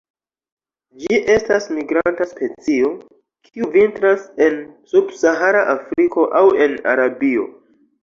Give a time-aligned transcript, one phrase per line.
[1.03, 2.91] Ĝi estas migranta specio,
[3.51, 4.61] kiu vintras en
[4.97, 7.51] subsahara Afriko aŭ en Arabio.